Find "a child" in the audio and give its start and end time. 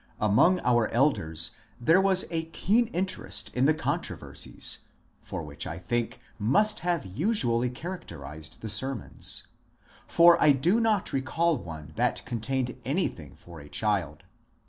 13.59-14.23